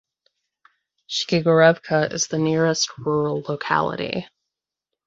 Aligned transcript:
Shchigorevka 1.07 2.11
is 2.11 2.25
the 2.25 2.39
nearest 2.39 2.89
rural 2.97 3.43
locality. 3.47 4.25